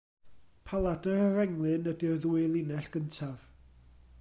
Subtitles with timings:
[0.69, 3.45] Paladr yr englyn ydy'r ddwy linell gyntaf.